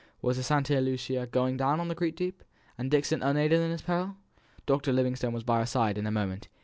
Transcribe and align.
Was 0.19 0.37
the 0.37 0.41
Santa 0.41 0.81
Lucia 0.81 1.27
going 1.29 1.57
down 1.57 1.79
on 1.79 1.87
the 1.87 1.93
great 1.93 2.15
deep, 2.15 2.43
and 2.75 2.89
Dixon 2.89 3.21
unaided 3.21 3.59
in 3.61 3.69
his 3.69 3.83
peril? 3.83 4.15
Dr. 4.65 4.91
Livingstone 4.91 5.31
was 5.33 5.43
by 5.43 5.59
her 5.59 5.65
side 5.67 5.95
in 5.99 6.07
a 6.07 6.11
moment. 6.11 6.47